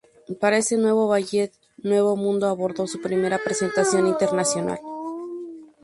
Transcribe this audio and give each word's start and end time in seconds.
Para 0.41 0.57
ese 0.57 0.77
año 0.77 0.87
el 0.99 1.09
Ballet 1.11 1.51
Nuevo 1.77 2.15
Mundo 2.15 2.47
abordó 2.47 2.87
su 2.87 2.99
primera 3.03 3.37
presentación 3.37 4.07
internacional. 4.07 4.79